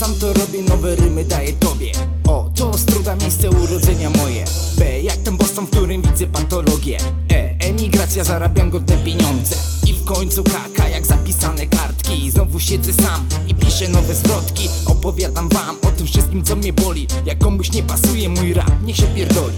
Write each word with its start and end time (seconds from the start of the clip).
sam 0.00 0.14
to 0.14 0.32
robię, 0.32 0.62
nowe 0.62 0.96
rymy 0.96 1.24
daję 1.24 1.52
tobie. 1.52 1.92
O, 2.28 2.50
to 2.54 2.78
struga, 2.78 3.16
miejsce 3.16 3.50
urodzenia 3.50 4.10
moje. 4.10 4.44
B, 4.78 5.00
jak 5.00 5.16
ten 5.16 5.36
Boston, 5.36 5.66
w 5.66 5.70
którym 5.70 6.02
widzę 6.02 6.26
patologię. 6.26 6.98
E, 7.32 7.56
emigracja, 7.58 8.24
zarabiam 8.24 8.70
godne 8.70 8.96
pieniądze. 8.96 9.56
I 9.86 9.92
w 9.92 10.04
końcu 10.04 10.44
kaka, 10.44 10.88
jak 10.88 11.06
zapisane 11.06 11.66
kartki. 11.66 12.30
Znowu 12.30 12.60
siedzę 12.60 12.92
sam 12.92 13.26
i 13.48 13.54
piszę 13.54 13.88
nowe 13.88 14.14
zwrotki. 14.14 14.68
Opowiadam 14.86 15.48
wam 15.48 15.76
o 15.82 15.86
tym 15.86 16.06
wszystkim, 16.06 16.44
co 16.44 16.56
mnie 16.56 16.72
boli. 16.72 17.06
Jak 17.26 17.38
komuś 17.38 17.72
nie 17.72 17.82
pasuje 17.82 18.28
mój 18.28 18.54
rap, 18.54 18.72
niech 18.84 18.96
się 18.96 19.06
pierdoli 19.06 19.56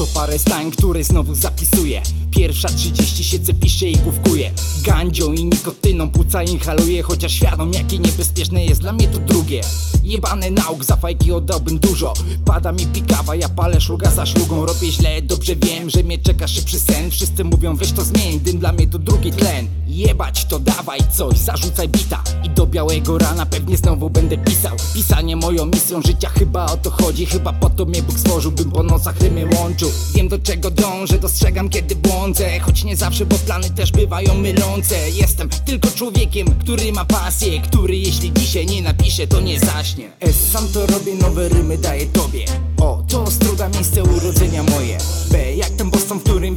Oto 0.00 0.12
parę 0.14 0.38
zdań, 0.38 0.70
które 0.70 1.04
znowu 1.04 1.34
zapisuję. 1.34 2.02
Pierwsza 2.30 2.68
30 2.68 3.24
siedzę, 3.24 3.54
piszę 3.54 3.86
i 3.86 3.96
główkuję. 3.96 4.50
Gandzią 4.84 5.32
i 5.32 5.44
nikotyną 5.44 6.10
płuca 6.10 6.42
inhaluję 6.42 7.02
Chociaż 7.02 7.32
świadom 7.32 7.72
jakie 7.72 7.98
niebezpieczne 7.98 8.64
jest 8.64 8.80
dla 8.80 8.92
mnie 8.92 9.08
to 9.08 9.18
drugie. 9.18 9.60
Jebane 10.04 10.50
nauk, 10.50 10.84
za 10.84 10.96
fajki 10.96 11.32
oddałbym 11.32 11.78
dużo. 11.78 12.14
Pada 12.44 12.72
mi 12.72 12.86
pikawa, 12.86 13.34
ja 13.34 13.48
palę 13.48 13.80
szluga 13.80 14.10
za 14.10 14.26
szlugą. 14.26 14.66
Robię 14.66 14.92
źle, 14.92 15.22
dobrze 15.22 15.56
wiem, 15.56 15.90
że 15.90 16.02
mnie 16.02 16.18
czeka 16.18 16.48
szybszy 16.48 16.80
sen. 16.80 17.10
Wszyscy 17.10 17.44
mówią 17.44 17.76
weź 17.76 17.92
to 17.92 18.04
zmień, 18.04 18.40
dym 18.40 18.58
dla 18.58 18.72
mnie 18.72 18.86
to 18.86 18.98
drugi 18.98 19.32
tlen 19.32 19.79
Jebać 19.90 20.44
to 20.44 20.58
dawaj 20.58 21.00
coś, 21.16 21.38
zarzucaj 21.38 21.88
bita. 21.88 22.22
I 22.44 22.50
do 22.50 22.66
białego 22.66 23.18
rana 23.18 23.46
pewnie 23.46 23.76
znowu 23.76 24.10
będę 24.10 24.38
pisał. 24.38 24.76
Pisanie 24.94 25.36
moją 25.36 25.66
misją 25.66 26.02
życia, 26.02 26.28
chyba 26.28 26.66
o 26.66 26.76
to 26.76 26.90
chodzi. 26.90 27.26
Chyba 27.26 27.52
po 27.52 27.70
to 27.70 27.84
mnie 27.84 28.02
Bóg 28.02 28.18
stworzył, 28.18 28.52
bym 28.52 28.70
po 28.70 28.82
nocach 28.82 29.20
rymy 29.20 29.46
łączył. 29.56 29.90
Wiem 30.14 30.28
do 30.28 30.38
czego 30.38 30.70
dążę, 30.70 31.18
dostrzegam 31.18 31.68
kiedy 31.68 31.96
błądzę. 31.96 32.60
Choć 32.60 32.84
nie 32.84 32.96
zawsze, 32.96 33.26
bo 33.26 33.36
plany 33.36 33.70
też 33.70 33.92
bywają 33.92 34.34
mylące. 34.34 35.10
Jestem 35.10 35.48
tylko 35.48 35.88
człowiekiem, 35.90 36.46
który 36.60 36.92
ma 36.92 37.04
pasję 37.04 37.60
Który 37.60 37.96
jeśli 37.96 38.32
dzisiaj 38.32 38.66
nie 38.66 38.82
napisze, 38.82 39.26
to 39.26 39.40
nie 39.40 39.60
zaśnie. 39.60 40.10
S 40.20 40.50
sam 40.52 40.68
to 40.68 40.86
robię, 40.86 41.14
nowe 41.14 41.48
rymy 41.48 41.78
daję 41.78 42.06
tobie. 42.06 42.44
O, 42.80 43.02
to 43.08 43.30
struga, 43.30 43.68
miejsce 43.68 44.02
urodzenia 44.02 44.62
moje. 44.62 44.98
B, 45.30 45.54
jak 45.54 45.70
ten 45.70 45.90
Boston, 45.90 46.18
w 46.18 46.22
którym 46.22 46.56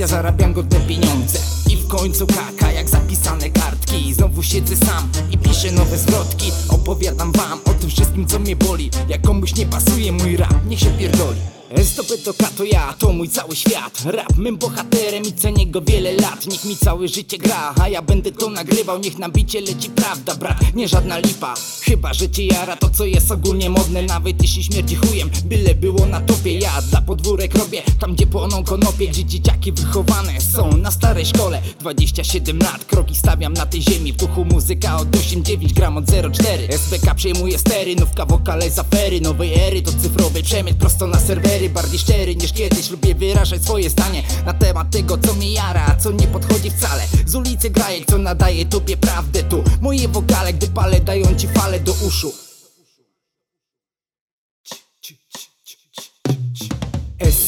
emigracja, 0.00 0.06
zarabiam 0.06 0.52
godne 0.52 0.80
pieniądze 0.80 1.38
I 1.70 1.76
w 1.76 1.88
końcu 1.88 2.26
kaka, 2.26 2.72
jak 2.72 2.88
zapisane 2.88 3.50
kartki. 3.50 4.14
Znowu 4.14 4.42
siedzę 4.42 4.76
sam 4.76 5.08
i 5.30 5.38
piszę 5.38 5.72
nowe 5.72 5.98
zwrotki. 5.98 6.52
Opowiadam 6.68 7.32
wam 7.32 7.60
o 7.64 7.70
tym 7.70 7.90
wszystkim, 7.90 8.26
co 8.26 8.38
mnie 8.38 8.56
boli. 8.56 8.90
Jak 9.08 9.22
komuś 9.22 9.54
nie 9.54 9.66
pasuje 9.66 10.12
mój 10.12 10.36
rap, 10.36 10.54
niech 10.66 10.80
się 10.80 10.90
pierdoli 10.90 11.59
to 11.70 12.34
K 12.34 12.50
to 12.56 12.64
ja, 12.64 12.94
to 12.98 13.12
mój 13.12 13.28
cały 13.28 13.56
świat. 13.56 14.02
Rap 14.04 14.36
mym 14.36 14.56
bohaterem 14.56 15.22
i 15.22 15.32
cenię 15.32 15.66
go 15.66 15.80
wiele 15.80 16.12
lat. 16.12 16.46
Niech 16.46 16.64
mi 16.64 16.76
całe 16.76 17.08
życie 17.08 17.38
gra, 17.38 17.74
a 17.80 17.88
ja 17.88 18.02
będę 18.02 18.32
to 18.32 18.50
nagrywał. 18.50 18.98
Niech 18.98 19.18
na 19.18 19.28
bicie 19.28 19.60
leci 19.60 19.90
prawda, 19.90 20.34
brat, 20.34 20.74
nie 20.74 20.88
żadna 20.88 21.18
lipa. 21.18 21.54
Chyba, 21.82 22.14
że 22.14 22.30
cię 22.30 22.46
jara 22.46 22.76
to 22.76 22.90
co 22.90 23.04
jest 23.04 23.30
ogólnie 23.30 23.70
modne. 23.70 24.02
Nawet 24.02 24.42
jeśli 24.42 24.64
śmierdzi 24.64 24.96
chujem, 24.96 25.30
byle 25.44 25.74
było 25.74 26.06
na 26.06 26.20
topie. 26.20 26.58
Ja 26.58 26.82
dla 26.82 27.02
podwórek 27.02 27.54
robię, 27.54 27.82
tam 28.00 28.14
gdzie 28.14 28.26
płoną 28.26 28.64
konopie. 28.64 29.08
Gdzie 29.08 29.24
dzieciaki 29.24 29.72
wychowane 29.72 30.40
są 30.40 30.76
na 30.76 30.90
starej 30.90 31.26
szkole. 31.26 31.62
27 31.80 32.58
lat, 32.58 32.84
kroki 32.84 33.14
stawiam 33.14 33.52
na 33.52 33.66
tej 33.66 33.82
ziemi. 33.82 34.12
W 34.12 34.16
duchu 34.16 34.44
muzyka 34.44 34.96
od 34.96 35.08
8-9 35.08 35.72
gram 35.72 35.96
od 35.96 36.04
04 36.32 36.68
SBK 36.70 37.14
przejmuje 37.14 37.58
stery, 37.58 37.96
nówka 37.96 38.26
wokale 38.26 38.70
z 38.70 38.78
afery. 38.78 39.20
Nowej 39.20 39.54
ery 39.54 39.82
to 39.82 39.92
cyfrowy 39.92 40.42
przemyt 40.42 40.76
prosto 40.76 41.06
na 41.06 41.20
serwery 41.20 41.59
Bardziej 41.68 41.98
szczery 41.98 42.36
niż 42.36 42.52
kiedyś. 42.52 42.90
Lubię 42.90 43.14
wyrażać 43.14 43.62
swoje 43.62 43.90
zdanie 43.90 44.22
Na 44.46 44.54
temat 44.54 44.90
tego 44.90 45.18
co 45.18 45.34
mi 45.34 45.52
jara, 45.52 45.86
a 45.86 45.96
co 45.96 46.10
nie 46.10 46.26
podchodzi 46.26 46.70
wcale. 46.70 47.02
Z 47.26 47.34
ulicy 47.34 47.70
grajek, 47.70 48.06
co 48.06 48.18
nadaje 48.18 48.66
tobie 48.66 48.96
prawdę 48.96 49.42
tu. 49.42 49.64
Moje 49.80 50.08
wokale, 50.08 50.52
gdy 50.52 50.66
palę 50.66 51.00
dają 51.00 51.34
ci 51.36 51.48
fale 51.48 51.80
do 51.80 51.92
uszu. 51.92 52.32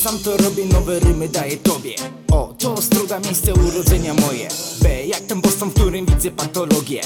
Sam 0.03 0.19
to 0.19 0.37
robię, 0.37 0.65
nowe 0.65 1.00
rymy 1.00 1.29
daję 1.29 1.56
tobie. 1.56 1.94
O, 2.33 2.55
to 2.59 2.83
struga, 2.83 3.21
miejsce 3.21 3.55
urodzenia 3.55 4.15
moje. 4.15 4.49
B, 4.83 5.06
jak 5.06 5.21
ten 5.21 5.41
Boston, 5.41 5.71
w 5.71 5.75
którym 5.75 6.06
widzę 6.06 6.31
patologię 6.31 7.00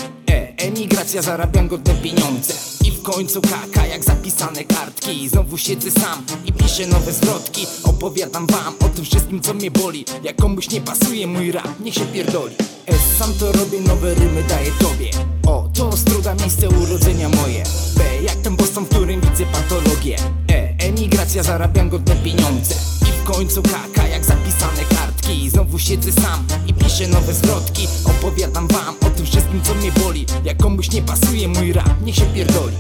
emigracja, 0.67 1.23
zarabiam 1.23 1.69
godne 1.69 1.95
pieniądze. 1.95 2.55
I 2.85 2.91
w 2.91 3.03
końcu 3.03 3.41
kaka, 3.41 3.87
jak 3.87 4.05
zapisane 4.05 4.65
kartki. 4.65 5.29
Znowu 5.29 5.59
siedzę 5.59 5.91
sam 5.91 6.25
i 6.45 6.53
piszę 6.53 6.87
nowe 6.87 7.13
zwrotki. 7.13 7.67
Opowiadam 7.85 8.47
wam 8.47 8.75
o 8.81 8.89
tym 8.89 9.05
wszystkim, 9.05 9.41
co 9.41 9.55
mnie 9.55 9.71
boli. 9.71 10.05
Jak 10.23 10.37
komuś 10.37 10.71
nie 10.71 10.81
pasuje 10.81 11.27
mój 11.27 11.53
rap, 11.53 11.81
niech 11.81 11.95
się 11.95 12.07
pierdoli. 12.07 12.55
S 12.87 13.19
sam 13.19 13.33
to 13.41 13.53
robię, 13.53 13.81
nowe 13.81 14.15
rymy 14.15 14.43
daję 14.43 14.71
tobie. 14.79 15.11
O, 15.47 15.69
to 15.75 15.97
struga, 15.97 16.35
miejsce 16.35 16.69
urodzenia 16.69 17.29
moje. 17.29 17.63
B, 17.97 18.23
jak 18.23 18.37
ten 18.37 18.57
Boston, 18.57 18.85
w 18.85 18.89
którym 18.89 19.21
widzę 19.21 19.45
patologię. 19.45 20.17
E, 20.51 20.75
emigracja, 20.79 21.43
zarabiam 21.43 21.89
godne 21.89 22.17
pieniądze. 22.17 22.75
I 23.03 23.23
w 23.23 23.25
końcu 23.25 23.63
kaka, 23.63 24.09
jak 24.09 24.25
zapisane 24.25 24.96
Znowu 25.27 25.79
siedzę 25.79 26.13
sam 26.13 26.47
i 26.67 26.75
piszę 26.75 27.09
nowe 27.09 27.35
zwrotki. 27.35 27.89
Opowiadam 28.05 28.69
wam 28.69 28.95
o 29.07 29.11
tym 29.11 29.27
wszystkim, 29.27 29.63
co 29.63 29.75
mnie 29.75 29.93
boli. 29.93 30.27
Jak 30.45 30.57
komuś 30.57 30.91
nie 30.91 31.03
pasuje 31.03 31.49
mój 31.49 31.73
rap, 31.73 32.01
niech 32.05 32.17
się 32.17 32.27
pierdoli 32.27 32.77